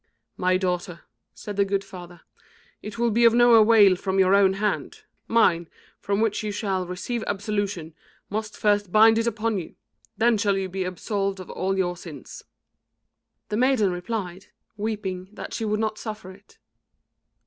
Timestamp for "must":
8.27-8.57